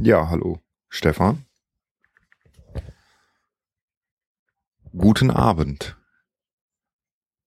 Ja, 0.00 0.28
hallo, 0.30 0.60
Stefan. 0.88 1.44
Guten 4.96 5.32
Abend. 5.32 5.96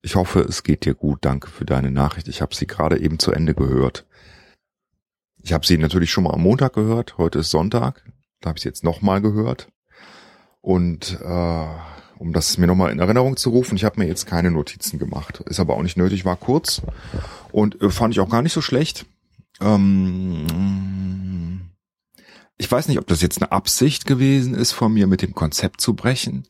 Ich 0.01 0.15
hoffe, 0.15 0.41
es 0.41 0.63
geht 0.63 0.83
dir 0.83 0.93
gut. 0.93 1.19
Danke 1.21 1.49
für 1.49 1.63
deine 1.63 1.91
Nachricht. 1.91 2.27
Ich 2.27 2.41
habe 2.41 2.53
sie 2.53 2.67
gerade 2.67 2.99
eben 2.99 3.19
zu 3.19 3.31
Ende 3.31 3.55
gehört. 3.55 4.05
Ich 5.41 5.53
habe 5.53 5.65
sie 5.65 5.77
natürlich 5.77 6.11
schon 6.11 6.25
mal 6.25 6.33
am 6.33 6.41
Montag 6.41 6.73
gehört. 6.73 7.17
Heute 7.17 7.39
ist 7.39 7.51
Sonntag. 7.51 8.03
Da 8.41 8.49
habe 8.49 8.57
ich 8.57 8.63
sie 8.63 8.69
jetzt 8.69 8.83
nochmal 8.83 9.21
gehört. 9.21 9.69
Und 10.59 11.19
äh, 11.21 11.67
um 12.17 12.33
das 12.33 12.57
mir 12.57 12.67
nochmal 12.67 12.91
in 12.91 12.99
Erinnerung 12.99 13.37
zu 13.37 13.51
rufen, 13.51 13.77
ich 13.77 13.85
habe 13.85 13.97
mir 13.97 14.07
jetzt 14.07 14.27
keine 14.27 14.51
Notizen 14.51 14.99
gemacht. 14.99 15.39
Ist 15.45 15.61
aber 15.61 15.75
auch 15.77 15.83
nicht 15.83 15.97
nötig, 15.97 16.25
war 16.25 16.35
kurz. 16.35 16.81
Und 17.53 17.81
äh, 17.81 17.89
fand 17.89 18.13
ich 18.13 18.19
auch 18.19 18.29
gar 18.29 18.41
nicht 18.41 18.53
so 18.53 18.61
schlecht. 18.61 19.05
Ähm, 19.61 21.20
ich 22.61 22.71
weiß 22.71 22.89
nicht, 22.89 22.99
ob 22.99 23.07
das 23.07 23.23
jetzt 23.23 23.41
eine 23.41 23.51
Absicht 23.51 24.05
gewesen 24.05 24.53
ist 24.53 24.71
von 24.71 24.93
mir, 24.93 25.07
mit 25.07 25.23
dem 25.23 25.33
Konzept 25.33 25.81
zu 25.81 25.95
brechen, 25.95 26.47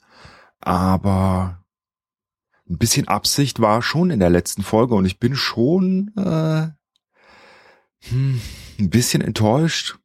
aber 0.59 1.63
ein 2.69 2.77
bisschen 2.77 3.07
Absicht 3.07 3.61
war 3.61 3.81
schon 3.81 4.09
in 4.09 4.19
der 4.19 4.29
letzten 4.29 4.61
Folge 4.61 4.93
und 4.93 5.05
ich 5.05 5.19
bin 5.19 5.37
schon 5.37 6.11
äh, 6.17 6.67
hm, 8.09 8.41
ein 8.77 8.89
bisschen 8.89 9.21
enttäuscht, 9.21 9.99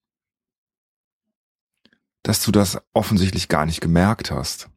dass 2.22 2.40
du 2.40 2.52
das 2.52 2.80
offensichtlich 2.92 3.48
gar 3.48 3.66
nicht 3.66 3.80
gemerkt 3.80 4.30
hast. 4.30 4.70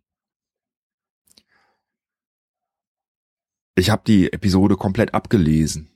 Ich 3.76 3.92
habe 3.92 4.02
die 4.04 4.34
Episode 4.34 4.78
komplett 4.78 5.14
abgelesen. 5.14 5.92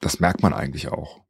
Das 0.00 0.20
merkt 0.20 0.42
man 0.42 0.52
eigentlich 0.52 0.88
auch. 0.88 1.27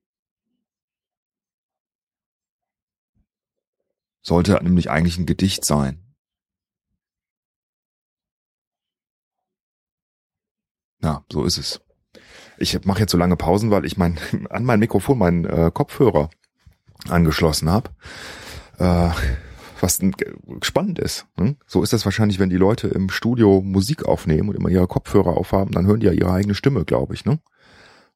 Sollte 4.29 4.63
nämlich 4.63 4.91
eigentlich 4.91 5.17
ein 5.17 5.25
Gedicht 5.25 5.65
sein. 5.65 6.05
Ja, 11.03 11.25
so 11.33 11.45
ist 11.45 11.57
es. 11.57 11.81
Ich 12.59 12.85
mache 12.85 13.01
jetzt 13.01 13.13
so 13.13 13.17
lange 13.17 13.37
Pausen, 13.37 13.71
weil 13.71 13.87
ich 13.87 13.97
mein, 13.97 14.19
an 14.51 14.65
mein 14.65 14.81
Mikrofon 14.81 15.17
meinen 15.17 15.47
äh, 15.47 15.71
Kopfhörer 15.73 16.29
angeschlossen 17.09 17.71
habe. 17.71 17.89
Äh, 18.77 19.09
was 19.81 19.99
spannend 20.61 20.99
ist. 20.99 21.27
Hm? 21.39 21.57
So 21.67 21.83
ist 21.83 21.95
das 21.95 22.05
wahrscheinlich, 22.05 22.39
wenn 22.39 22.51
die 22.51 22.57
Leute 22.57 22.89
im 22.89 23.09
Studio 23.09 23.63
Musik 23.63 24.05
aufnehmen 24.05 24.51
und 24.51 24.57
immer 24.57 24.69
ihre 24.69 24.89
Kopfhörer 24.89 25.39
aufhaben, 25.39 25.73
dann 25.73 25.87
hören 25.87 26.01
die 26.01 26.07
ja 26.07 26.13
ihre 26.13 26.33
eigene 26.33 26.55
Stimme, 26.55 26.85
glaube 26.85 27.15
ich. 27.15 27.25
Ne? 27.25 27.41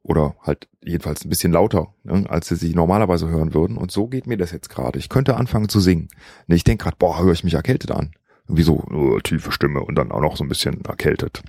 Oder 0.05 0.35
halt 0.43 0.69
jedenfalls 0.83 1.25
ein 1.25 1.29
bisschen 1.29 1.53
lauter, 1.53 1.95
ne, 2.03 2.25
als 2.29 2.49
sie 2.49 2.57
sich 2.57 2.75
normalerweise 2.75 3.29
hören 3.29 3.55
würden. 3.55 3.77
Und 3.77 3.93
so 3.93 4.09
geht 4.09 4.27
mir 4.27 4.37
das 4.37 4.51
jetzt 4.51 4.69
gerade. 4.69 4.99
Ich 4.99 5.09
könnte 5.09 5.37
anfangen 5.37 5.69
zu 5.69 5.81
singen. 5.81 6.09
Ne, 6.49 6.57
ich 6.57 6.65
denke 6.65 6.85
gerade, 6.85 6.97
boah, 6.99 7.23
höre 7.23 7.33
ich 7.33 7.45
mich 7.45 7.55
erkältet 7.55 7.93
an. 7.93 8.13
Irgendwie 8.45 8.65
so 8.65 8.83
oh, 8.91 9.21
tiefe 9.21 9.53
Stimme 9.53 9.81
und 9.81 9.95
dann 9.95 10.11
auch 10.11 10.21
noch 10.21 10.37
so 10.37 10.45
ein 10.45 10.49
bisschen 10.49 10.85
erkältet. 10.85 11.43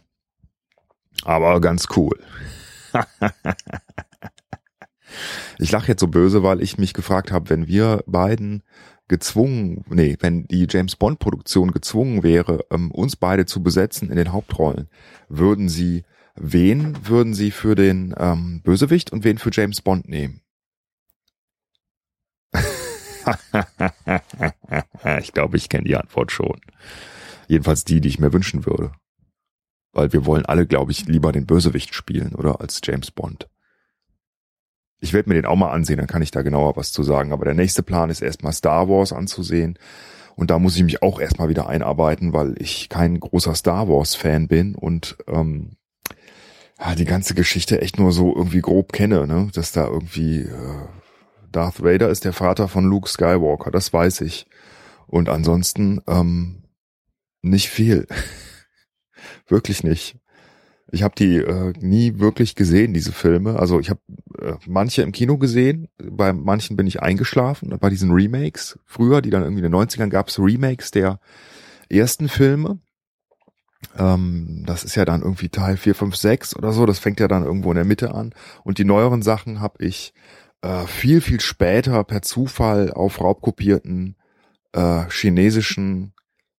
Aber 1.24 1.59
ganz 1.62 1.88
cool. 1.96 2.20
ich 5.58 5.72
lache 5.72 5.88
jetzt 5.88 6.02
so 6.02 6.08
böse, 6.08 6.44
weil 6.44 6.62
ich 6.62 6.78
mich 6.78 6.94
gefragt 6.94 7.31
habe, 7.31 7.50
wenn 7.50 7.68
wir 7.68 8.04
beiden 8.06 8.62
gezwungen, 9.08 9.84
nee, 9.90 10.16
wenn 10.22 10.48
die 10.48 10.68
James 10.70 10.96
Bond 10.96 11.20
Produktion 11.20 11.72
gezwungen 11.72 12.24
wäre, 12.24 12.66
ähm, 12.72 12.92
uns 12.92 13.16
beide 13.16 13.46
zu 13.46 13.62
besetzen 13.62 14.09
in 14.09 14.16
den 14.16 14.31
Hauptrollen, 14.31 14.88
würden 15.30 15.70
sie 15.70 16.04
wen 16.36 17.08
würden 17.08 17.34
Sie 17.34 17.52
für 17.52 17.76
den 17.76 18.14
ähm, 18.17 18.62
Bösewicht 18.64 19.12
und 19.12 19.23
wen 19.23 19.38
für 19.38 19.52
James 19.52 19.81
Bond 19.81 20.08
nehmen? 20.08 20.42
ich 25.20 25.34
glaube, 25.34 25.58
ich 25.58 25.70
kenne 25.70 25.86
die 25.86 25.95
Antwort 25.95 26.31
schon. 26.31 26.59
Jedenfalls 27.48 27.86
die, 27.86 28.02
die 28.02 28.09
ich 28.09 28.20
mir 28.20 28.34
wünschen 28.34 28.66
würde. 28.66 28.92
Weil 29.94 30.13
wir 30.13 30.25
wollen 30.25 30.46
alle, 30.46 30.66
glaube 30.66 30.91
ich, 30.91 31.06
lieber 31.06 31.31
den 31.31 31.46
Bösewicht 31.46 31.94
spielen 31.94 32.34
oder 32.36 32.62
als 32.62 32.81
James 32.84 33.12
Bond. 33.12 33.47
Ich 35.00 35.13
werde 35.13 35.30
mir 35.30 35.36
den 35.36 35.46
auch 35.46 35.56
mal 35.56 35.72
ansehen, 35.72 35.97
dann 35.97 36.07
kann 36.07 36.22
ich 36.22 36.31
da 36.31 36.41
genauer 36.41 36.75
was 36.78 36.91
zu 36.91 37.03
sagen. 37.03 37.34
Aber 37.34 37.46
der 37.46 37.53
nächste 37.53 37.84
Plan 37.84 38.09
ist 38.09 38.22
erstmal 38.22 38.53
Star 38.53 38.90
Wars 38.90 39.13
anzusehen. 39.13 39.78
Und 40.36 40.50
da 40.50 40.59
muss 40.59 40.75
ich 40.75 40.84
mich 40.84 41.03
auch 41.03 41.19
erstmal 41.19 41.50
wieder 41.50 41.68
einarbeiten, 41.68 42.34
weil 42.34 42.56
ich 42.59 42.90
kein 42.90 43.19
großer 43.19 43.53
Star 43.53 43.88
Wars-Fan 43.88 44.47
bin 44.47 44.74
und 44.74 45.16
ähm, 45.28 45.78
ja, 46.79 46.95
die 46.95 47.06
ganze 47.06 47.34
Geschichte 47.34 47.81
echt 47.81 48.00
nur 48.00 48.11
so 48.11 48.35
irgendwie 48.35 48.61
grob 48.61 48.94
kenne, 48.94 49.28
ne? 49.28 49.50
Dass 49.53 49.72
da 49.72 49.88
irgendwie 49.88 50.41
äh, 50.41 50.85
Darth 51.51 51.84
Vader 51.84 52.09
ist 52.09 52.25
der 52.25 52.34
Vater 52.34 52.67
von 52.67 52.85
Luke 52.85 53.09
Skywalker, 53.09 53.72
das 53.72 53.94
weiß 53.94 54.22
ich. 54.22 54.47
Und 55.07 55.29
ansonsten 55.29 56.01
ähm, 56.07 56.63
nicht 57.41 57.69
viel. 57.69 58.07
wirklich 59.47 59.83
nicht. 59.83 60.17
Ich 60.91 61.01
habe 61.01 61.16
die 61.16 61.38
äh, 61.38 61.73
nie 61.79 62.19
wirklich 62.19 62.56
gesehen, 62.56 62.94
diese 62.94 63.12
Filme. 63.12 63.57
Also 63.57 63.79
ich 63.79 63.89
habe 63.89 64.01
äh, 64.39 64.53
manche 64.67 65.01
im 65.01 65.12
Kino 65.12 65.38
gesehen, 65.38 65.88
bei 65.97 66.33
manchen 66.33 66.78
bin 66.78 66.85
ich 66.85 67.01
eingeschlafen, 67.01 67.75
bei 67.79 67.89
diesen 67.89 68.12
Remakes. 68.12 68.78
Früher, 68.85 69.22
die 69.22 69.31
dann 69.31 69.41
irgendwie 69.41 69.63
in 69.63 69.72
den 69.72 69.79
90ern 69.79 70.09
gab 70.09 70.28
es 70.28 70.39
Remakes 70.39 70.91
der 70.91 71.19
ersten 71.89 72.29
Filme. 72.29 72.79
Ähm, 73.97 74.63
das 74.66 74.83
ist 74.83 74.95
ja 74.95 75.05
dann 75.05 75.21
irgendwie 75.21 75.49
Teil 75.49 75.77
4, 75.77 75.95
5, 75.95 76.16
6 76.16 76.55
oder 76.55 76.71
so. 76.71 76.85
Das 76.85 76.99
fängt 76.99 77.19
ja 77.19 77.27
dann 77.27 77.44
irgendwo 77.44 77.71
in 77.71 77.75
der 77.75 77.85
Mitte 77.85 78.13
an. 78.13 78.33
Und 78.63 78.77
die 78.77 78.85
neueren 78.85 79.21
Sachen 79.21 79.59
habe 79.59 79.83
ich 79.83 80.13
äh, 80.61 80.85
viel, 80.88 81.21
viel 81.21 81.39
später 81.39 82.03
per 82.03 82.21
Zufall 82.21 82.91
auf 82.91 83.21
raubkopierten 83.21 84.16
äh, 84.73 85.03
chinesischen 85.09 86.13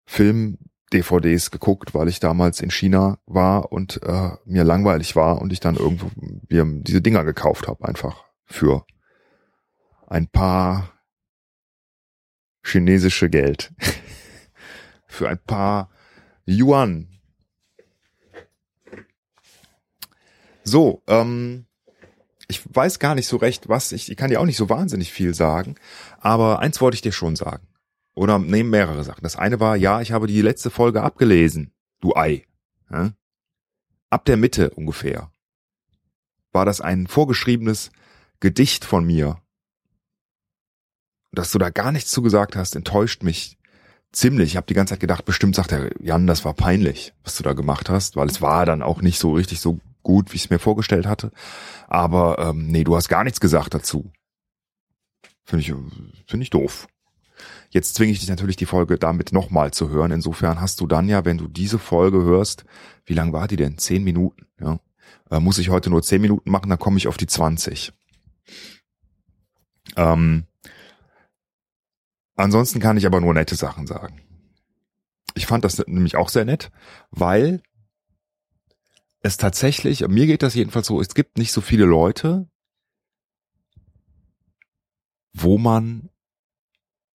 Film-DVDs 0.07 1.51
geguckt, 1.51 1.95
weil 1.95 2.09
ich 2.09 2.21
damals 2.21 2.61
in 2.61 2.71
China 2.71 3.19
war 3.27 3.73
und 3.73 4.03
äh, 4.03 4.31
mir 4.45 4.65
langweilig 4.65 5.17
war 5.17 5.41
und 5.41 5.53
ich 5.53 5.61
dann 5.61 5.77
irgendwo 5.77 6.11
mir 6.49 6.65
diese 6.83 7.01
Dinger 7.01 7.25
gekauft 7.25 7.67
habe, 7.67 7.87
einfach 7.87 8.25
für 8.45 8.85
ein 10.07 10.29
paar 10.29 10.93
chinesische 12.63 13.31
Geld. 13.31 13.73
für 15.07 15.29
ein 15.29 15.39
paar 15.39 15.91
Yuan, 16.47 17.09
So, 20.65 21.03
ähm, 21.07 21.67
ich 22.49 22.63
weiß 22.75 22.99
gar 22.99 23.15
nicht 23.15 23.27
so 23.27 23.37
recht, 23.37 23.69
was 23.69 23.93
ich, 23.93 24.11
ich 24.11 24.17
kann 24.17 24.31
dir 24.31 24.41
auch 24.41 24.47
nicht 24.47 24.57
so 24.57 24.69
wahnsinnig 24.69 25.13
viel 25.13 25.35
sagen, 25.35 25.77
aber 26.21 26.59
eins 26.59 26.81
wollte 26.81 26.97
ich 26.97 27.03
dir 27.03 27.13
schon 27.13 27.37
sagen. 27.37 27.67
Oder 28.15 28.39
nehmen 28.39 28.71
mehrere 28.71 29.05
Sachen. 29.05 29.23
Das 29.23 29.37
eine 29.37 29.61
war, 29.61 29.77
ja, 29.77 30.01
ich 30.01 30.13
habe 30.13 30.27
die 30.27 30.41
letzte 30.41 30.71
Folge 30.71 31.03
abgelesen, 31.03 31.73
du 32.01 32.15
Ei. 32.15 32.47
Ja? 32.91 33.13
Ab 34.11 34.25
der 34.25 34.37
Mitte 34.37 34.71
ungefähr 34.71 35.31
war 36.53 36.65
das 36.65 36.81
ein 36.81 37.07
vorgeschriebenes 37.09 37.91
Gedicht 38.41 38.85
von 38.85 39.05
mir. 39.05 39.41
Dass 41.33 41.51
du 41.51 41.59
da 41.59 41.71
gar 41.71 41.91
nichts 41.91 42.13
zugesagt 42.13 42.55
hast, 42.55 42.77
enttäuscht 42.77 43.25
mich 43.25 43.59
ziemlich. 44.13 44.53
Ich 44.53 44.57
habe 44.57 44.69
die 44.69 44.75
ganze 44.75 44.93
Zeit 44.93 45.01
gedacht, 45.01 45.25
bestimmt 45.25 45.57
sagt 45.57 45.73
der 45.73 45.91
Jan, 46.01 46.29
das 46.29 46.45
war 46.45 46.55
peinlich, 46.55 47.13
was 47.25 47.37
du 47.37 47.43
da 47.43 47.55
gemacht 47.55 47.91
hast, 47.91 48.15
weil 48.15 48.29
es 48.29 48.41
war 48.41 48.65
dann 48.67 48.83
auch 48.83 49.03
nicht 49.03 49.19
so 49.19 49.33
richtig 49.33 49.61
so 49.61 49.81
gut, 50.05 50.33
wie 50.33 50.37
ich 50.37 50.45
es 50.45 50.51
mir 50.51 50.61
vorgestellt 50.61 51.07
hatte. 51.07 51.33
Aber 51.89 52.39
ähm, 52.39 52.69
nee, 52.69 52.85
du 52.85 52.95
hast 52.95 53.09
gar 53.09 53.25
nichts 53.25 53.41
gesagt 53.41 53.75
dazu. 53.75 54.13
Finde 55.45 55.63
ich, 55.63 55.75
finde 56.29 56.45
ich 56.45 56.51
doof. 56.51 56.87
Jetzt 57.71 57.97
zwinge 57.97 58.13
ich 58.13 58.21
dich 58.21 58.29
natürlich, 58.29 58.57
die 58.57 58.67
Folge 58.67 58.99
damit 58.99 59.33
nochmal 59.33 59.73
zu 59.73 59.89
hören. 59.89 60.13
Insofern 60.13 60.61
hast 60.61 60.81
du 60.81 60.87
dann 60.87 61.09
ja, 61.09 61.25
wenn 61.25 61.39
du 61.39 61.49
diese 61.49 61.81
Folge 61.81 62.23
hörst, 62.23 62.65
wie 63.05 63.15
lang 63.15 63.33
war 63.33 63.49
die 63.49 63.57
denn? 63.57 63.77
Zehn 63.79 64.05
Minuten. 64.05 64.47
Ja? 64.61 64.79
Äh, 65.31 65.41
muss 65.41 65.59
ich 65.59 65.71
heute 65.71 65.91
nur 65.91 66.03
zehn 66.03 66.23
Minuten 66.23 66.51
machen, 66.51 66.71
dann 66.71 66.79
komme 66.79 66.99
ich 66.99 67.09
auf 67.09 67.17
die 67.17 67.27
20. 67.27 67.93
Ähm, 69.97 70.47
ansonsten 72.37 72.81
kann 72.81 72.97
ich 72.97 73.07
aber 73.07 73.21
nur 73.21 73.35
nette 73.35 73.57
Sachen 73.57 73.87
sagen. 73.87 74.21
Ich 75.35 75.47
fand 75.47 75.65
das 75.65 75.85
nämlich 75.87 76.17
auch 76.17 76.29
sehr 76.29 76.45
nett, 76.45 76.71
weil 77.11 77.63
es 79.25 79.39
tatsächlich, 79.39 80.07
mir 80.07 80.27
geht 80.27 80.43
das 80.43 80.55
jedenfalls 80.55 80.87
so, 80.87 81.01
es 81.01 81.15
gibt 81.15 81.39
nicht 81.39 81.51
so 81.51 81.63
viele 81.63 81.87
Leute, 81.87 82.47
wo 85.33 85.57
man 85.57 86.11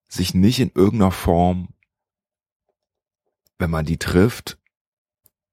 sich 0.07 0.33
nicht 0.33 0.59
in 0.59 0.71
irgendeiner 0.73 1.11
Form, 1.11 1.69
wenn 3.59 3.69
man 3.69 3.85
die 3.85 3.97
trifft, 3.97 4.57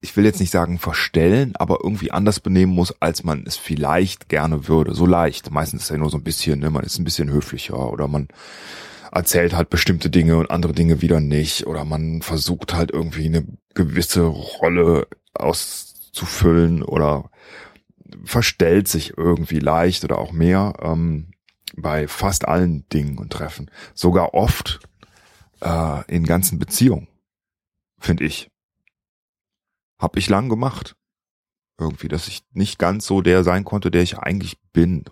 ich 0.01 0.17
will 0.17 0.25
jetzt 0.25 0.41
nicht 0.41 0.51
sagen 0.51 0.79
verstellen, 0.79 1.55
aber 1.57 1.81
irgendwie 1.83 2.11
anders 2.11 2.41
benehmen 2.41 2.73
muss, 2.73 3.03
als 3.03 3.23
man 3.23 3.45
es 3.47 3.57
vielleicht 3.57 4.31
gerne 4.31 4.67
würde. 4.67 4.95
So 4.95 5.05
leicht. 5.05 5.51
Meistens 5.51 5.83
ist 5.83 5.91
ja 5.91 5.99
nur 5.99 6.11
so 6.11 6.17
ein 6.17 6.25
bisschen, 6.25 6.61
ne, 6.61 6.71
man 6.71 6.85
ist 6.85 6.99
ein 6.99 7.05
bisschen 7.05 7.31
höflicher 7.31 7.93
oder 7.93 8.09
man 8.09 8.29
erzählt 9.13 9.55
halt 9.55 9.69
bestimmte 9.69 10.09
Dinge 10.09 10.39
und 10.39 10.51
andere 10.51 10.73
Dinge 10.73 11.03
wieder 11.03 11.21
nicht 11.21 11.67
oder 11.67 11.85
man 11.85 12.23
versucht 12.23 12.73
halt 12.73 12.93
irgendwie 12.93 13.27
eine 13.27 13.47
gewisse 13.75 14.23
Rolle 14.23 15.07
aus 15.35 15.96
zu 16.17 16.27
füllen 16.27 16.83
oder 16.83 17.31
verstellt 18.25 18.89
sich 18.89 19.17
irgendwie 19.17 19.61
leicht 19.61 20.05
oder 20.05 20.19
auch 20.19 20.33
mehr. 20.33 20.75
Ähm, 20.81 21.33
bei 21.77 22.09
fast 22.09 22.49
allen 22.49 22.89
Dingen 22.89 23.19
und 23.19 23.33
Treffen. 23.33 23.71
Sogar 23.95 24.35
oft 24.35 24.81
äh, 25.61 26.05
in 26.13 26.25
ganzen 26.25 26.59
Beziehungen, 26.59 27.09
finde 27.99 28.25
ich. 28.25 28.51
Hab 29.99 30.17
ich 30.17 30.29
lang 30.29 30.49
gemacht. 30.49 30.97
Irgendwie, 31.79 32.09
dass 32.09 32.29
ich 32.29 32.43
nicht 32.53 32.79
ganz 32.79 33.07
so 33.07 33.21
der 33.21 33.45
sein 33.45 33.65
konnte, 33.65 33.91
der 33.91 34.03
ich 34.03 34.19
eigentlich 34.19 34.59
bin. 34.73 35.05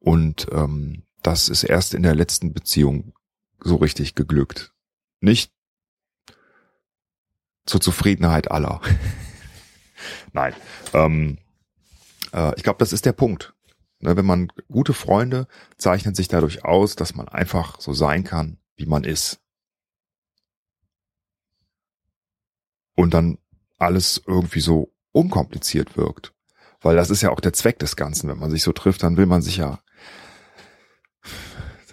Und 0.00 0.48
ähm, 0.50 1.06
das 1.22 1.48
ist 1.48 1.62
erst 1.62 1.94
in 1.94 2.02
der 2.02 2.14
letzten 2.14 2.52
Beziehung 2.52 3.12
so 3.60 3.76
richtig 3.76 4.14
geglückt. 4.14 4.72
Nicht 5.20 5.52
zur 7.66 7.80
Zufriedenheit 7.80 8.50
aller. 8.50 8.80
Nein. 10.32 10.54
Ähm, 10.92 11.38
äh, 12.32 12.54
ich 12.56 12.62
glaube, 12.62 12.78
das 12.78 12.92
ist 12.92 13.06
der 13.06 13.12
Punkt. 13.12 13.54
Ne, 14.00 14.16
wenn 14.16 14.24
man 14.24 14.50
gute 14.72 14.94
Freunde 14.94 15.46
zeichnen 15.76 16.14
sich 16.14 16.28
dadurch 16.28 16.64
aus, 16.64 16.96
dass 16.96 17.14
man 17.14 17.28
einfach 17.28 17.78
so 17.80 17.92
sein 17.92 18.24
kann, 18.24 18.58
wie 18.76 18.86
man 18.86 19.04
ist. 19.04 19.40
Und 22.94 23.12
dann 23.12 23.38
alles 23.78 24.22
irgendwie 24.26 24.60
so 24.60 24.92
unkompliziert 25.12 25.96
wirkt. 25.96 26.32
Weil 26.80 26.96
das 26.96 27.10
ist 27.10 27.20
ja 27.20 27.30
auch 27.30 27.40
der 27.40 27.52
Zweck 27.52 27.78
des 27.78 27.94
Ganzen. 27.94 28.28
Wenn 28.28 28.38
man 28.38 28.50
sich 28.50 28.62
so 28.62 28.72
trifft, 28.72 29.02
dann 29.02 29.18
will 29.18 29.26
man 29.26 29.42
sich 29.42 29.58
ja, 29.58 29.80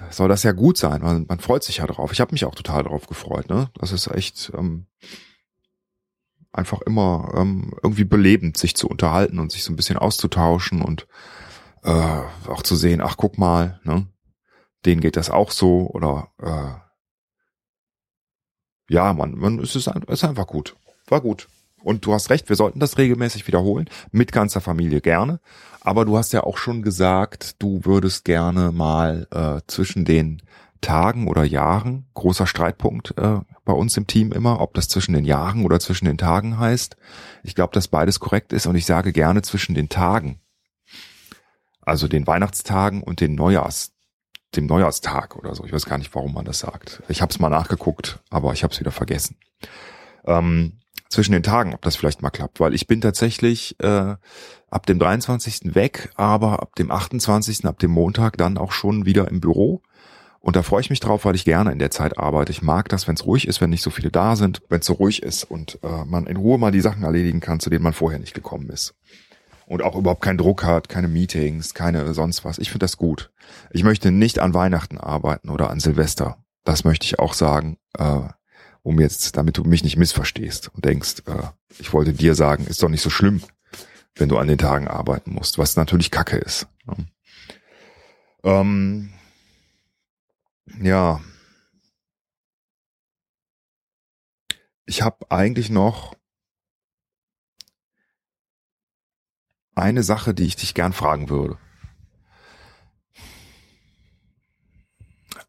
soll 0.10 0.30
das 0.30 0.44
ja 0.44 0.54
gut 0.54 0.78
sein. 0.78 1.02
Man, 1.02 1.26
man 1.28 1.40
freut 1.40 1.64
sich 1.64 1.78
ja 1.78 1.88
drauf. 1.88 2.14
Ich 2.14 2.22
habe 2.22 2.32
mich 2.32 2.46
auch 2.46 2.56
total 2.56 2.84
drauf 2.84 3.08
gefreut. 3.08 3.50
Ne? 3.50 3.70
Das 3.80 3.92
ist 3.92 4.08
echt 4.08 4.52
ähm, 4.56 4.88
einfach 6.58 6.82
immer 6.82 7.34
ähm, 7.36 7.74
irgendwie 7.84 8.06
belebend, 8.06 8.58
sich 8.58 8.76
zu 8.76 8.88
unterhalten 8.88 9.40
und 9.40 9.52
sich 9.52 9.64
so 9.64 9.72
ein 9.72 9.76
bisschen 9.76 9.98
auszutauschen 9.98 10.82
und 10.82 11.08
äh, 11.84 12.22
auch 12.48 12.64
zu 12.64 12.76
sehen, 12.76 13.02
ach 13.02 13.18
guck 13.18 13.38
mal, 13.38 13.80
ne, 13.84 14.08
denen 14.86 15.02
geht 15.02 15.18
das 15.18 15.30
auch 15.30 15.52
so 15.52 15.90
oder 15.90 16.30
äh, 16.42 16.88
ja, 18.90 19.14
man, 19.14 19.36
man 19.36 19.60
es 19.60 19.76
ist, 19.76 19.88
ist 19.88 20.24
einfach 20.24 20.48
gut, 20.48 20.76
war 21.08 21.22
gut. 21.22 21.48
Und 21.84 22.06
du 22.06 22.14
hast 22.14 22.30
recht, 22.30 22.50
wir 22.50 22.56
sollten 22.56 22.80
das 22.80 22.98
regelmäßig 22.98 23.48
wiederholen, 23.48 23.90
mit 24.12 24.32
ganzer 24.32 24.62
Familie 24.62 25.00
gerne. 25.00 25.40
Aber 25.80 26.06
du 26.06 26.18
hast 26.18 26.34
ja 26.34 26.44
auch 26.44 26.58
schon 26.58 26.82
gesagt, 26.82 27.62
du 27.62 27.82
würdest 27.86 28.26
gerne 28.26 28.72
mal 28.72 29.28
äh, 29.32 29.62
zwischen 29.68 30.04
den 30.04 30.42
Tagen 30.82 31.28
oder 31.28 31.44
Jahren, 31.44 32.08
großer 32.14 32.48
Streitpunkt 32.48 33.18
äh, 33.18 33.40
bei 33.66 33.74
uns 33.74 33.98
im 33.98 34.08
Team 34.08 34.32
immer, 34.32 34.62
ob 34.62 34.74
das 34.74 34.88
zwischen 34.88 35.14
den 35.14 35.26
Jahren 35.26 35.66
oder 35.66 35.80
zwischen 35.80 36.06
den 36.06 36.18
Tagen 36.18 36.60
heißt. 36.60 36.96
Ich 37.44 37.56
glaube, 37.56 37.74
dass 37.74 37.88
beides 37.88 38.20
korrekt 38.20 38.54
ist 38.54 38.68
und 38.68 38.76
ich 38.76 38.86
sage 38.86 39.12
gerne 39.12 39.42
zwischen 39.42 39.76
den 39.76 39.90
Tagen, 39.90 40.40
also 41.82 42.08
den 42.08 42.28
Weihnachtstagen 42.28 43.04
und 43.04 43.22
den 43.22 43.36
Neujahrs, 43.36 43.94
dem 44.56 44.66
Neujahrstag 44.66 45.36
oder 45.36 45.54
so. 45.56 45.66
Ich 45.66 45.74
weiß 45.74 45.86
gar 45.86 45.98
nicht, 45.98 46.14
warum 46.16 46.34
man 46.34 46.46
das 46.46 46.60
sagt. 46.60 47.04
Ich 47.10 47.22
habe 47.22 47.32
es 47.32 47.40
mal 47.40 47.50
nachgeguckt, 47.50 48.20
aber 48.30 48.54
ich 48.54 48.64
habe 48.64 48.74
es 48.74 48.80
wieder 48.80 48.92
vergessen. 48.92 49.38
Ähm, 50.26 50.80
zwischen 51.10 51.32
den 51.32 51.44
Tagen, 51.44 51.74
ob 51.74 51.82
das 51.82 51.96
vielleicht 51.96 52.22
mal 52.22 52.30
klappt, 52.30 52.60
weil 52.60 52.74
ich 52.74 52.88
bin 52.88 53.02
tatsächlich 53.02 53.80
äh, 53.80 54.16
ab 54.70 54.86
dem 54.86 55.00
23. 55.00 55.76
weg, 55.76 56.12
aber 56.16 56.62
ab 56.62 56.76
dem 56.76 56.92
28., 56.92 57.66
ab 57.66 57.80
dem 57.80 57.92
Montag 57.92 58.38
dann 58.38 58.58
auch 58.58 58.72
schon 58.72 59.06
wieder 59.06 59.30
im 59.30 59.40
Büro. 59.40 59.82
Und 60.48 60.56
da 60.56 60.64
freue 60.64 60.80
ich 60.80 60.90
mich 60.90 61.02
drauf, 61.02 61.26
weil 61.26 61.36
ich 61.36 61.44
gerne 61.44 61.74
in 61.74 61.78
der 61.78 61.92
Zeit 61.92 62.18
arbeite. 62.18 62.54
Ich 62.54 62.62
mag 62.62 62.88
das, 62.88 63.06
wenn 63.06 63.16
es 63.16 63.26
ruhig 63.26 63.50
ist, 63.50 63.60
wenn 63.60 63.70
nicht 63.70 63.84
so 63.84 63.90
viele 63.90 64.12
da 64.12 64.38
sind, 64.38 64.62
wenn 64.70 64.80
es 64.80 64.86
so 64.86 64.94
ruhig 64.94 65.22
ist 65.22 65.44
und 65.44 65.78
äh, 65.84 66.06
man 66.06 66.26
in 66.26 66.38
Ruhe 66.38 66.58
mal 66.58 66.72
die 66.72 66.80
Sachen 66.80 67.04
erledigen 67.04 67.42
kann, 67.42 67.60
zu 67.60 67.70
denen 67.70 67.84
man 67.84 67.92
vorher 67.92 68.18
nicht 68.18 68.34
gekommen 68.34 68.70
ist 68.70 68.96
und 69.66 69.82
auch 69.82 69.98
überhaupt 69.98 70.22
keinen 70.22 70.38
Druck 70.38 70.64
hat, 70.64 70.88
keine 70.88 71.10
Meetings, 71.10 71.74
keine 71.74 72.14
sonst 72.14 72.46
was. 72.46 72.60
Ich 72.60 72.70
finde 72.70 72.86
das 72.86 72.96
gut. 72.96 73.30
Ich 73.72 73.84
möchte 73.84 74.10
nicht 74.10 74.40
an 74.40 74.54
Weihnachten 74.54 74.98
arbeiten 74.98 75.50
oder 75.50 75.70
an 75.70 75.82
Silvester. 75.82 76.38
Das 76.64 76.86
möchte 76.86 77.04
ich 77.04 77.20
auch 77.20 77.34
sagen, 77.34 77.76
äh, 77.98 78.22
um 78.84 79.02
jetzt, 79.02 79.36
damit 79.36 79.58
du 79.58 79.66
mich 79.66 79.84
nicht 79.84 79.98
missverstehst 79.98 80.74
und 80.74 80.86
denkst, 80.86 81.24
äh, 81.26 81.44
ich 81.78 81.92
wollte 81.92 82.14
dir 82.14 82.36
sagen, 82.36 82.68
ist 82.68 82.82
doch 82.82 82.88
nicht 82.88 83.04
so 83.04 83.10
schlimm, 83.10 83.42
wenn 84.16 84.30
du 84.30 84.38
an 84.38 84.48
den 84.48 84.58
Tagen 84.58 84.88
arbeiten 84.88 85.34
musst, 85.34 85.58
was 85.58 85.76
natürlich 85.76 86.10
Kacke 86.10 86.38
ist. 86.38 86.68
Ne? 86.86 87.06
Ähm, 88.46 89.10
ja. 90.82 91.22
Ich 94.86 95.02
habe 95.02 95.30
eigentlich 95.32 95.70
noch 95.70 96.16
eine 99.76 100.04
Sache, 100.04 100.34
die 100.34 100.46
ich 100.46 100.56
dich 100.56 100.74
gern 100.74 100.94
fragen 100.94 101.30
würde. 101.30 101.58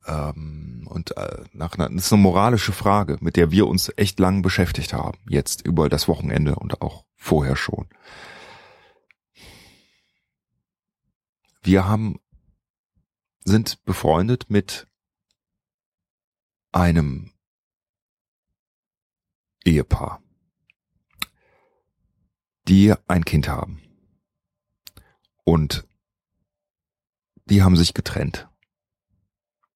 Ähm, 0.07 0.87
und 0.89 1.17
äh, 1.17 1.45
nach 1.53 1.75
einer, 1.75 1.89
das 1.91 2.07
ist 2.07 2.13
eine 2.13 2.23
moralische 2.23 2.73
Frage, 2.73 3.19
mit 3.21 3.37
der 3.37 3.51
wir 3.51 3.67
uns 3.67 3.93
echt 3.97 4.19
lang 4.19 4.43
beschäftigt 4.43 4.93
haben, 4.93 5.19
jetzt 5.29 5.65
über 5.67 5.89
das 5.89 6.09
Wochenende 6.09 6.57
und 6.57 6.81
auch 6.83 7.05
vorher 7.15 7.57
schon. 7.57 7.89
Wir 11.63 11.87
haben, 11.87 12.19
sind 13.45 13.85
befreundet 13.85 14.47
mit 14.49 14.88
einem 16.73 17.33
Ehepaar, 19.65 20.23
die 22.67 22.95
ein 23.07 23.25
Kind 23.25 23.49
haben. 23.49 23.83
Und 25.45 25.87
die 27.47 27.63
haben 27.63 27.77
sich 27.77 27.95
getrennt. 27.95 28.49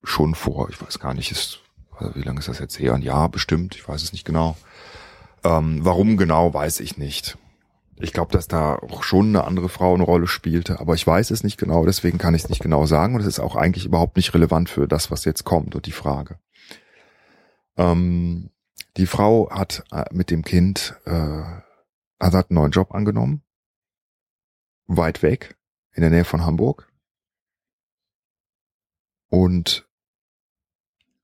Schon 0.02 0.34
vor, 0.34 0.68
ich 0.68 0.80
weiß 0.82 0.98
gar 0.98 1.14
nicht, 1.14 1.30
ist, 1.30 1.60
wie 2.14 2.22
lange 2.22 2.40
ist 2.40 2.48
das 2.48 2.58
jetzt 2.58 2.78
her? 2.78 2.94
Ein 2.94 3.02
Jahr 3.02 3.28
bestimmt, 3.28 3.76
ich 3.76 3.88
weiß 3.88 4.02
es 4.02 4.12
nicht 4.12 4.24
genau. 4.24 4.56
Ähm, 5.44 5.84
warum 5.84 6.16
genau, 6.16 6.52
weiß 6.52 6.80
ich 6.80 6.98
nicht. 6.98 7.38
Ich 7.96 8.12
glaube, 8.12 8.32
dass 8.32 8.48
da 8.48 8.76
auch 8.76 9.04
schon 9.04 9.28
eine 9.28 9.44
andere 9.44 9.68
Frau 9.68 9.94
eine 9.94 10.02
Rolle 10.02 10.26
spielte, 10.26 10.80
aber 10.80 10.94
ich 10.94 11.06
weiß 11.06 11.30
es 11.30 11.44
nicht 11.44 11.58
genau, 11.58 11.84
deswegen 11.84 12.18
kann 12.18 12.34
ich 12.34 12.44
es 12.44 12.48
nicht 12.48 12.62
genau 12.62 12.84
sagen 12.86 13.14
und 13.14 13.20
es 13.20 13.26
ist 13.26 13.38
auch 13.38 13.54
eigentlich 13.54 13.84
überhaupt 13.84 14.16
nicht 14.16 14.34
relevant 14.34 14.68
für 14.68 14.88
das, 14.88 15.10
was 15.10 15.24
jetzt 15.24 15.44
kommt 15.44 15.74
und 15.74 15.86
die 15.86 15.92
Frage. 15.92 16.38
Ähm, 17.76 18.50
die 18.96 19.06
Frau 19.06 19.50
hat 19.50 19.84
äh, 19.90 20.04
mit 20.12 20.30
dem 20.30 20.42
Kind, 20.42 20.94
äh, 21.04 21.42
also 22.19 22.38
hat 22.38 22.50
einen 22.50 22.56
neuen 22.56 22.72
Job 22.72 22.92
angenommen, 22.94 23.42
weit 24.86 25.22
weg, 25.22 25.56
in 25.94 26.02
der 26.02 26.10
Nähe 26.10 26.24
von 26.24 26.44
Hamburg 26.44 26.90
und 29.28 29.88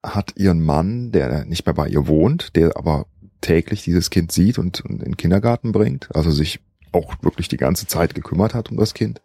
hat 0.02 0.36
ihren 0.36 0.64
Mann, 0.64 1.12
der 1.12 1.44
nicht 1.44 1.66
mehr 1.66 1.74
bei 1.74 1.88
ihr 1.88 2.06
wohnt, 2.06 2.56
der 2.56 2.76
aber 2.76 3.06
täglich 3.40 3.82
dieses 3.82 4.10
Kind 4.10 4.32
sieht 4.32 4.58
und, 4.58 4.80
und 4.80 5.02
in 5.02 5.10
den 5.10 5.16
Kindergarten 5.16 5.72
bringt, 5.72 6.14
also 6.14 6.30
sich 6.30 6.60
auch 6.92 7.22
wirklich 7.22 7.48
die 7.48 7.56
ganze 7.56 7.86
Zeit 7.86 8.14
gekümmert 8.14 8.54
hat 8.54 8.70
um 8.70 8.76
das 8.76 8.94
Kind, 8.94 9.20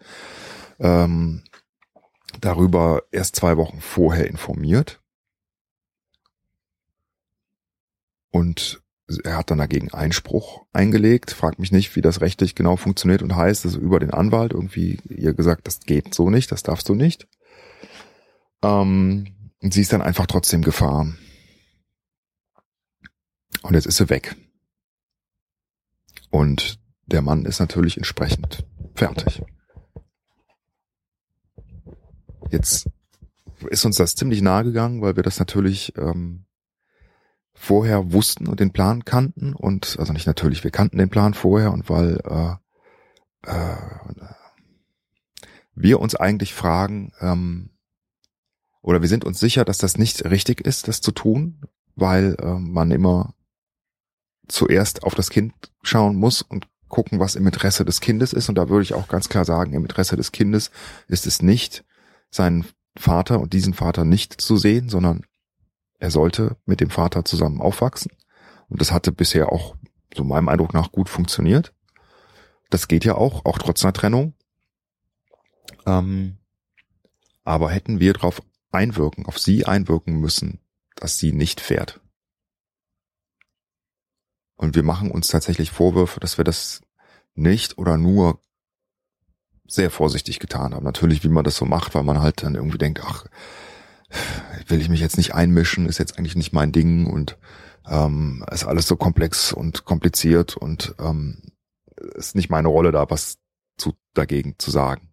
ähm, 0.79 1.43
darüber 2.41 3.03
erst 3.11 3.35
zwei 3.35 3.57
Wochen 3.57 3.79
vorher 3.79 4.27
informiert. 4.27 5.02
Und 8.33 8.81
er 9.23 9.37
hat 9.37 9.51
dann 9.51 9.59
dagegen 9.59 9.93
Einspruch 9.93 10.65
eingelegt, 10.73 11.31
fragt 11.31 11.59
mich 11.59 11.71
nicht, 11.71 11.95
wie 11.95 12.01
das 12.01 12.19
rechtlich 12.19 12.55
genau 12.55 12.77
funktioniert 12.77 13.21
und 13.21 13.35
heißt, 13.35 13.63
also 13.63 13.79
über 13.79 13.99
den 13.99 14.09
Anwalt 14.09 14.53
irgendwie 14.53 14.99
ihr 15.07 15.33
gesagt, 15.33 15.67
das 15.67 15.81
geht 15.81 16.15
so 16.15 16.31
nicht, 16.31 16.51
das 16.51 16.63
darfst 16.63 16.89
du 16.89 16.95
nicht. 16.95 17.27
Ähm, 18.63 19.27
und 19.61 19.73
sie 19.73 19.81
ist 19.81 19.93
dann 19.93 20.01
einfach 20.01 20.25
trotzdem 20.25 20.63
gefahren. 20.63 21.19
Und 23.61 23.75
jetzt 23.75 23.85
ist 23.85 23.97
sie 23.97 24.09
weg. 24.09 24.35
Und 26.31 26.79
der 27.05 27.21
Mann 27.21 27.45
ist 27.45 27.59
natürlich 27.59 27.97
entsprechend 27.97 28.65
fertig. 28.95 29.43
Jetzt 32.49 32.89
ist 33.69 33.85
uns 33.85 33.97
das 33.97 34.15
ziemlich 34.15 34.41
nahe 34.41 34.63
gegangen, 34.63 35.03
weil 35.03 35.15
wir 35.15 35.23
das 35.23 35.37
natürlich 35.37 35.93
ähm, 35.97 36.45
vorher 37.63 38.11
wussten 38.11 38.47
und 38.47 38.59
den 38.59 38.73
Plan 38.73 39.05
kannten 39.05 39.53
und 39.53 39.95
also 39.97 40.11
nicht 40.11 40.27
natürlich, 40.27 40.65
wir 40.65 40.71
kannten 40.71 40.97
den 40.97 41.09
Plan 41.09 41.33
vorher 41.33 41.71
und 41.71 41.89
weil 41.89 42.19
äh, 42.25 43.49
äh, 43.49 43.77
wir 45.73 46.01
uns 46.01 46.13
eigentlich 46.13 46.53
fragen 46.53 47.13
ähm, 47.21 47.69
oder 48.81 49.01
wir 49.01 49.07
sind 49.07 49.23
uns 49.23 49.39
sicher, 49.39 49.63
dass 49.63 49.77
das 49.77 49.97
nicht 49.97 50.25
richtig 50.25 50.59
ist, 50.59 50.89
das 50.89 50.99
zu 50.99 51.13
tun, 51.13 51.61
weil 51.95 52.35
äh, 52.41 52.59
man 52.59 52.91
immer 52.91 53.33
zuerst 54.49 55.03
auf 55.03 55.15
das 55.15 55.29
Kind 55.29 55.53
schauen 55.83 56.17
muss 56.17 56.41
und 56.41 56.67
gucken, 56.89 57.21
was 57.21 57.35
im 57.35 57.47
Interesse 57.47 57.85
des 57.85 58.01
Kindes 58.01 58.33
ist. 58.33 58.49
Und 58.49 58.55
da 58.55 58.67
würde 58.67 58.83
ich 58.83 58.93
auch 58.93 59.07
ganz 59.07 59.29
klar 59.29 59.45
sagen, 59.45 59.71
im 59.71 59.83
Interesse 59.83 60.17
des 60.17 60.33
Kindes 60.33 60.69
ist 61.07 61.25
es 61.25 61.41
nicht, 61.41 61.85
seinen 62.29 62.65
Vater 62.97 63.39
und 63.39 63.53
diesen 63.53 63.73
Vater 63.73 64.03
nicht 64.03 64.41
zu 64.41 64.57
sehen, 64.57 64.89
sondern 64.89 65.23
er 66.03 66.11
sollte 66.11 66.57
mit 66.65 66.81
dem 66.81 66.89
Vater 66.89 67.23
zusammen 67.23 67.61
aufwachsen. 67.61 68.11
Und 68.67 68.81
das 68.81 68.91
hatte 68.91 69.13
bisher 69.13 69.53
auch, 69.53 69.77
so 70.13 70.25
meinem 70.25 70.49
Eindruck 70.49 70.73
nach, 70.73 70.91
gut 70.91 71.07
funktioniert. 71.07 71.73
Das 72.69 72.89
geht 72.89 73.05
ja 73.05 73.15
auch, 73.15 73.45
auch 73.45 73.57
trotz 73.57 73.85
einer 73.85 73.93
Trennung. 73.93 74.33
Ähm, 75.85 76.35
Aber 77.45 77.71
hätten 77.71 78.01
wir 78.01 78.11
darauf 78.11 78.41
einwirken, 78.73 79.25
auf 79.27 79.39
sie 79.39 79.65
einwirken 79.65 80.19
müssen, 80.19 80.59
dass 80.97 81.19
sie 81.19 81.31
nicht 81.31 81.61
fährt. 81.61 82.01
Und 84.57 84.75
wir 84.75 84.83
machen 84.83 85.09
uns 85.09 85.29
tatsächlich 85.29 85.71
Vorwürfe, 85.71 86.19
dass 86.19 86.37
wir 86.37 86.43
das 86.43 86.81
nicht 87.33 87.77
oder 87.77 87.95
nur 87.95 88.41
sehr 89.65 89.89
vorsichtig 89.89 90.39
getan 90.39 90.75
haben. 90.75 90.83
Natürlich, 90.83 91.23
wie 91.23 91.29
man 91.29 91.45
das 91.45 91.55
so 91.55 91.63
macht, 91.63 91.95
weil 91.95 92.03
man 92.03 92.19
halt 92.19 92.43
dann 92.43 92.55
irgendwie 92.55 92.77
denkt, 92.77 92.99
ach, 93.05 93.25
will 94.69 94.81
ich 94.81 94.89
mich 94.89 94.99
jetzt 94.99 95.17
nicht 95.17 95.33
einmischen, 95.33 95.87
ist 95.87 95.97
jetzt 95.97 96.17
eigentlich 96.17 96.35
nicht 96.35 96.53
mein 96.53 96.71
Ding 96.71 97.05
und 97.05 97.37
ähm, 97.87 98.45
ist 98.51 98.65
alles 98.65 98.87
so 98.87 98.95
komplex 98.95 99.51
und 99.51 99.85
kompliziert 99.85 100.55
und 100.57 100.95
ähm, 100.99 101.41
ist 102.15 102.35
nicht 102.35 102.49
meine 102.49 102.67
Rolle 102.67 102.91
da, 102.91 103.09
was 103.09 103.37
zu, 103.77 103.93
dagegen 104.13 104.55
zu 104.57 104.71
sagen. 104.71 105.09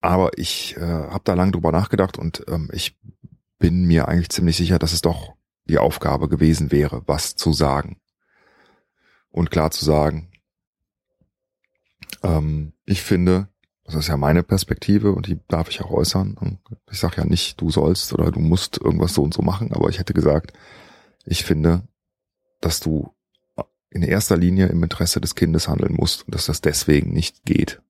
Aber 0.00 0.30
ich 0.38 0.76
äh, 0.76 0.80
habe 0.80 1.22
da 1.24 1.34
lange 1.34 1.52
drüber 1.52 1.72
nachgedacht 1.72 2.18
und 2.18 2.44
ähm, 2.48 2.70
ich 2.72 2.98
bin 3.58 3.84
mir 3.84 4.08
eigentlich 4.08 4.30
ziemlich 4.30 4.56
sicher, 4.56 4.78
dass 4.78 4.92
es 4.92 5.02
doch 5.02 5.34
die 5.66 5.78
Aufgabe 5.78 6.28
gewesen 6.28 6.72
wäre, 6.72 7.02
was 7.06 7.36
zu 7.36 7.52
sagen. 7.52 8.00
Und 9.30 9.50
klar 9.50 9.70
zu 9.70 9.84
sagen, 9.84 10.30
ähm, 12.22 12.72
ich 12.86 13.02
finde, 13.02 13.48
das 13.90 14.04
ist 14.04 14.08
ja 14.08 14.16
meine 14.16 14.42
Perspektive 14.42 15.12
und 15.12 15.26
die 15.26 15.40
darf 15.48 15.68
ich 15.68 15.80
auch 15.80 15.90
äußern. 15.90 16.58
Ich 16.90 17.00
sage 17.00 17.16
ja 17.18 17.24
nicht, 17.24 17.60
du 17.60 17.70
sollst 17.70 18.12
oder 18.12 18.30
du 18.30 18.40
musst 18.40 18.78
irgendwas 18.78 19.14
so 19.14 19.22
und 19.22 19.34
so 19.34 19.42
machen, 19.42 19.72
aber 19.72 19.88
ich 19.88 19.98
hätte 19.98 20.14
gesagt, 20.14 20.52
ich 21.24 21.44
finde, 21.44 21.82
dass 22.60 22.80
du 22.80 23.12
in 23.90 24.02
erster 24.02 24.36
Linie 24.36 24.66
im 24.66 24.82
Interesse 24.82 25.20
des 25.20 25.34
Kindes 25.34 25.68
handeln 25.68 25.94
musst 25.94 26.26
und 26.26 26.34
dass 26.34 26.46
das 26.46 26.60
deswegen 26.60 27.12
nicht 27.12 27.44
geht. 27.44 27.82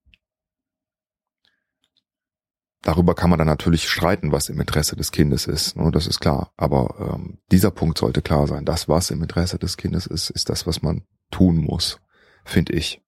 Darüber 2.82 3.14
kann 3.14 3.28
man 3.28 3.38
dann 3.38 3.48
natürlich 3.48 3.90
streiten, 3.90 4.32
was 4.32 4.48
im 4.48 4.58
Interesse 4.58 4.96
des 4.96 5.12
Kindes 5.12 5.46
ist. 5.46 5.76
Ne? 5.76 5.90
Das 5.90 6.06
ist 6.06 6.18
klar. 6.20 6.54
Aber 6.56 7.12
ähm, 7.14 7.38
dieser 7.52 7.70
Punkt 7.70 7.98
sollte 7.98 8.22
klar 8.22 8.46
sein. 8.46 8.64
Das, 8.64 8.88
was 8.88 9.10
im 9.10 9.20
Interesse 9.20 9.58
des 9.58 9.76
Kindes 9.76 10.06
ist, 10.06 10.30
ist 10.30 10.48
das, 10.48 10.66
was 10.66 10.80
man 10.80 11.02
tun 11.30 11.58
muss, 11.58 12.00
finde 12.42 12.72
ich. 12.72 13.02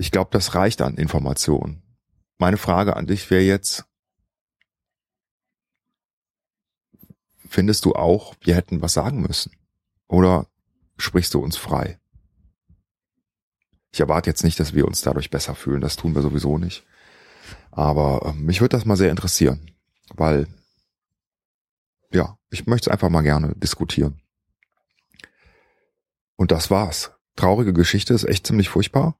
Ich 0.00 0.12
glaube, 0.12 0.30
das 0.30 0.54
reicht 0.54 0.80
an 0.80 0.96
Informationen. 0.96 1.82
Meine 2.38 2.56
Frage 2.56 2.94
an 2.94 3.08
dich 3.08 3.28
wäre 3.32 3.42
jetzt, 3.42 3.84
findest 7.48 7.84
du 7.84 7.94
auch, 7.94 8.36
wir 8.40 8.54
hätten 8.54 8.80
was 8.80 8.92
sagen 8.92 9.20
müssen? 9.20 9.50
Oder 10.06 10.46
sprichst 10.98 11.34
du 11.34 11.40
uns 11.40 11.56
frei? 11.56 11.98
Ich 13.90 13.98
erwarte 13.98 14.30
jetzt 14.30 14.44
nicht, 14.44 14.60
dass 14.60 14.72
wir 14.72 14.86
uns 14.86 15.00
dadurch 15.00 15.30
besser 15.30 15.56
fühlen. 15.56 15.80
Das 15.80 15.96
tun 15.96 16.14
wir 16.14 16.22
sowieso 16.22 16.58
nicht. 16.58 16.86
Aber 17.72 18.24
äh, 18.24 18.32
mich 18.34 18.60
würde 18.60 18.76
das 18.76 18.84
mal 18.84 18.96
sehr 18.96 19.10
interessieren, 19.10 19.72
weil 20.14 20.46
ja, 22.12 22.38
ich 22.50 22.66
möchte 22.66 22.88
es 22.88 22.92
einfach 22.92 23.08
mal 23.08 23.22
gerne 23.22 23.56
diskutieren. 23.56 24.22
Und 26.36 26.52
das 26.52 26.70
war's. 26.70 27.10
Traurige 27.34 27.72
Geschichte 27.72 28.14
ist 28.14 28.24
echt 28.24 28.46
ziemlich 28.46 28.68
furchtbar 28.68 29.18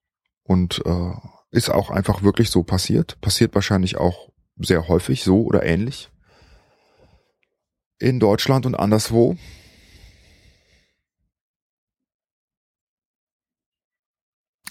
und 0.49 0.83
äh, 0.85 1.13
ist 1.51 1.71
auch 1.71 1.91
einfach 1.91 2.23
wirklich 2.23 2.51
so 2.51 2.65
passiert. 2.65 3.21
Passiert 3.21 3.55
wahrscheinlich 3.55 3.99
auch 3.99 4.31
sehr 4.57 4.89
häufig 4.89 5.23
so 5.23 5.43
oder 5.43 5.63
ähnlich 5.63 6.11
in 7.99 8.19
Deutschland 8.19 8.65
und 8.65 8.75
anderswo. 8.75 9.37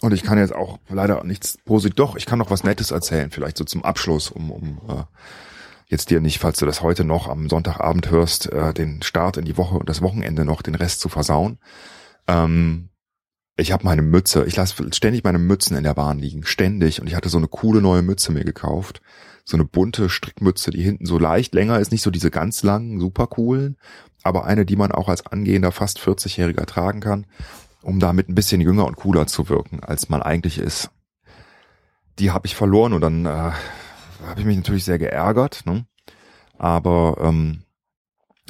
Und 0.02 0.14
ich 0.14 0.24
kann 0.24 0.38
jetzt 0.38 0.54
auch 0.54 0.80
leider 0.90 1.24
nichts 1.24 1.58
positiv. 1.64 1.96
Doch, 1.96 2.16
ich 2.16 2.26
kann 2.26 2.40
noch 2.40 2.52
was 2.52 2.64
Nettes 2.64 2.92
erzählen, 2.92 3.32
vielleicht 3.32 3.58
so 3.58 3.64
zum 3.64 3.84
Abschluss, 3.84 4.32
um, 4.32 4.52
um 4.52 4.82
äh, 4.88 5.04
jetzt 5.88 6.10
dir 6.10 6.22
nicht, 6.22 6.40
falls 6.40 6.60
du 6.60 6.66
das 6.66 6.82
heute 6.82 7.04
noch 7.04 7.28
am 7.28 7.50
Sonntagabend 7.50 8.10
hörst, 8.10 8.52
äh, 8.52 8.74
den 8.74 9.02
Start 9.02 9.38
in 9.38 9.46
die 9.46 9.58
Woche 9.58 9.76
und 9.76 9.90
das 9.90 10.02
Wochenende 10.02 10.46
noch 10.46 10.62
den 10.62 10.76
Rest 10.76 11.02
zu 11.02 11.10
versauen. 11.10 11.60
Ähm, 12.28 12.90
ich 13.58 13.72
habe 13.72 13.84
meine 13.84 14.02
Mütze, 14.02 14.46
ich 14.46 14.56
lasse 14.56 14.76
ständig 14.94 15.24
meine 15.24 15.40
Mützen 15.40 15.76
in 15.76 15.84
der 15.84 15.94
Bahn 15.94 16.20
liegen, 16.20 16.46
ständig. 16.46 17.02
Und 17.02 17.08
ich 17.08 17.16
hatte 17.16 17.30
so 17.30 17.38
eine 17.38 17.48
coole 17.48 17.82
neue 17.82 18.02
Mütze 18.02 18.32
mir 18.32 18.44
gekauft. 18.44 19.02
So 19.44 19.58
eine 19.58 19.66
bunte 19.66 20.10
Strickmütze, 20.10 20.72
die 20.72 20.84
hinten 20.84 21.06
so 21.06 21.18
leicht 21.18 21.54
länger 21.54 21.80
ist, 21.80 21.92
nicht 21.92 22.02
so 22.02 22.12
diese 22.12 22.32
ganz 22.32 22.64
langen, 22.64 23.00
super 23.00 23.28
coolen, 23.28 23.78
aber 24.22 24.46
eine, 24.46 24.66
die 24.66 24.76
man 24.76 24.92
auch 24.92 25.08
als 25.08 25.26
angehender, 25.26 25.72
fast 25.72 26.00
40-Jähriger 26.00 26.66
tragen 26.66 27.00
kann 27.00 27.26
um 27.88 28.02
damit 28.02 28.28
ein 28.28 28.36
bisschen 28.36 28.60
jünger 28.60 28.86
und 28.86 28.98
cooler 28.98 29.28
zu 29.28 29.48
wirken, 29.48 29.80
als 29.82 30.10
man 30.10 30.22
eigentlich 30.22 30.60
ist. 30.60 30.90
Die 32.20 32.32
habe 32.32 32.46
ich 32.46 32.54
verloren 32.54 32.92
und 32.92 33.00
dann 33.00 33.26
äh, 33.26 33.30
habe 33.30 34.40
ich 34.40 34.46
mich 34.46 34.58
natürlich 34.58 34.84
sehr 34.84 35.00
geärgert. 35.00 35.64
Ne? 35.66 35.86
Aber 36.58 37.18
ähm, 37.22 37.64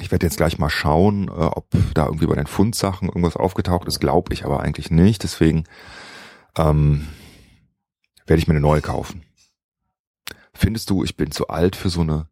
ich 0.00 0.10
werde 0.10 0.26
jetzt 0.26 0.36
gleich 0.36 0.58
mal 0.58 0.70
schauen, 0.70 1.28
äh, 1.28 1.30
ob 1.30 1.68
da 1.94 2.06
irgendwie 2.06 2.26
bei 2.26 2.36
den 2.36 2.46
Fundsachen 2.46 3.08
irgendwas 3.08 3.36
aufgetaucht 3.36 3.86
ist. 3.88 4.00
Glaube 4.00 4.32
ich 4.32 4.44
aber 4.44 4.60
eigentlich 4.60 4.90
nicht. 4.90 5.22
Deswegen 5.22 5.64
ähm, 6.56 7.08
werde 8.26 8.40
ich 8.40 8.48
mir 8.48 8.54
eine 8.54 8.60
neue 8.60 8.80
kaufen. 8.80 9.24
Findest 10.52 10.90
du, 10.90 11.04
ich 11.04 11.16
bin 11.16 11.30
zu 11.30 11.48
alt 11.48 11.76
für 11.76 11.88
so 11.88 12.00
eine 12.00 12.28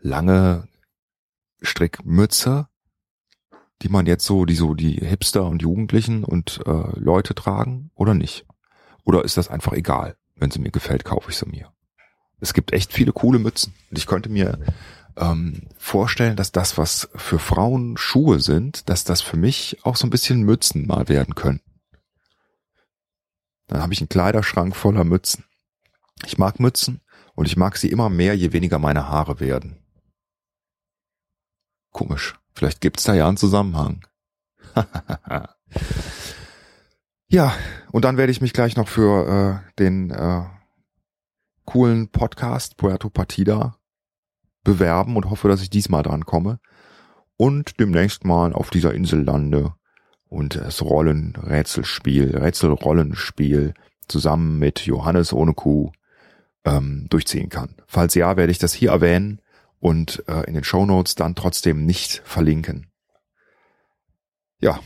lange 0.00 0.68
Strickmütze? 1.60 2.68
die 3.82 3.88
man 3.88 4.06
jetzt 4.06 4.24
so, 4.24 4.44
die 4.44 4.54
so 4.54 4.74
die 4.74 4.94
Hipster 4.94 5.46
und 5.46 5.62
Jugendlichen 5.62 6.24
und 6.24 6.60
äh, 6.66 6.98
Leute 6.98 7.34
tragen 7.34 7.90
oder 7.94 8.14
nicht? 8.14 8.44
Oder 9.04 9.24
ist 9.24 9.36
das 9.36 9.48
einfach 9.48 9.72
egal? 9.72 10.16
Wenn 10.36 10.50
sie 10.50 10.58
mir 10.58 10.70
gefällt, 10.70 11.04
kaufe 11.04 11.30
ich 11.30 11.36
sie 11.36 11.46
mir. 11.46 11.72
Es 12.40 12.54
gibt 12.54 12.72
echt 12.72 12.92
viele 12.92 13.12
coole 13.12 13.38
Mützen. 13.38 13.74
Und 13.90 13.98
ich 13.98 14.06
könnte 14.06 14.28
mir 14.28 14.58
ähm, 15.18 15.68
vorstellen, 15.76 16.36
dass 16.36 16.52
das, 16.52 16.78
was 16.78 17.08
für 17.14 17.38
Frauen 17.38 17.96
Schuhe 17.96 18.40
sind, 18.40 18.88
dass 18.88 19.04
das 19.04 19.20
für 19.20 19.36
mich 19.36 19.78
auch 19.82 19.96
so 19.96 20.06
ein 20.06 20.10
bisschen 20.10 20.42
Mützen 20.42 20.86
mal 20.86 21.08
werden 21.08 21.34
können. 21.34 21.60
Dann 23.66 23.82
habe 23.82 23.92
ich 23.92 24.00
einen 24.00 24.08
Kleiderschrank 24.08 24.74
voller 24.74 25.04
Mützen. 25.04 25.44
Ich 26.24 26.38
mag 26.38 26.58
Mützen 26.58 27.00
und 27.34 27.46
ich 27.46 27.56
mag 27.56 27.76
sie 27.76 27.90
immer 27.90 28.08
mehr, 28.08 28.34
je 28.34 28.52
weniger 28.52 28.78
meine 28.78 29.08
Haare 29.08 29.40
werden. 29.40 29.78
Komisch. 31.92 32.34
Vielleicht 32.54 32.80
gibt's 32.80 33.04
da 33.04 33.14
ja 33.14 33.28
einen 33.28 33.36
Zusammenhang. 33.36 34.04
ja, 37.28 37.54
und 37.92 38.04
dann 38.04 38.16
werde 38.16 38.32
ich 38.32 38.40
mich 38.40 38.52
gleich 38.52 38.76
noch 38.76 38.88
für 38.88 39.62
äh, 39.64 39.72
den 39.78 40.10
äh, 40.10 40.44
coolen 41.64 42.08
Podcast 42.08 42.76
Puerto 42.76 43.10
Partida 43.10 43.77
bewerben 44.68 45.16
und 45.16 45.30
hoffe, 45.30 45.48
dass 45.48 45.62
ich 45.62 45.70
diesmal 45.70 46.02
dran 46.02 46.26
komme 46.26 46.60
und 47.38 47.80
demnächst 47.80 48.26
mal 48.26 48.52
auf 48.52 48.68
dieser 48.68 48.92
Insel 48.92 49.22
lande 49.22 49.72
und 50.28 50.56
das 50.56 50.82
Rollenrätselspiel, 50.82 52.36
Rätselrollenspiel 52.36 53.72
zusammen 54.08 54.58
mit 54.58 54.80
Johannes 54.80 55.32
ohne 55.32 55.54
Kuh 55.54 55.90
ähm, 56.66 57.06
durchziehen 57.08 57.48
kann. 57.48 57.76
Falls 57.86 58.14
ja, 58.14 58.36
werde 58.36 58.52
ich 58.52 58.58
das 58.58 58.74
hier 58.74 58.90
erwähnen 58.90 59.40
und 59.80 60.22
äh, 60.28 60.42
in 60.42 60.52
den 60.52 60.64
Show 60.64 60.84
Notes 60.84 61.14
dann 61.14 61.34
trotzdem 61.34 61.86
nicht 61.86 62.20
verlinken. 62.26 62.88
Ja. 64.60 64.80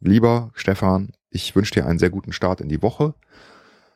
Lieber 0.00 0.50
Stefan, 0.52 1.12
ich 1.30 1.56
wünsche 1.56 1.72
dir 1.72 1.86
einen 1.86 1.98
sehr 1.98 2.10
guten 2.10 2.34
Start 2.34 2.60
in 2.60 2.68
die 2.68 2.82
Woche. 2.82 3.14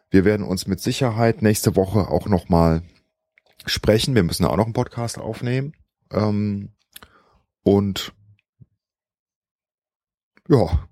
Wir 0.08 0.24
werden 0.24 0.46
uns 0.46 0.66
mit 0.66 0.80
Sicherheit 0.80 1.42
nächste 1.42 1.76
Woche 1.76 2.08
auch 2.08 2.28
nochmal 2.28 2.82
sprechen. 3.66 4.14
Wir 4.14 4.22
müssen 4.22 4.44
auch 4.44 4.56
noch 4.56 4.64
einen 4.64 4.72
Podcast 4.72 5.18
aufnehmen. 5.18 5.72
Ähm, 6.10 6.72
und 7.62 8.12
ja, 10.48 10.88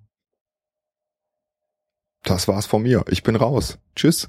das 2.25 2.47
war's 2.47 2.67
von 2.67 2.83
mir. 2.83 3.05
Ich 3.09 3.23
bin 3.23 3.37
raus. 3.37 3.79
Tschüss. 3.97 4.29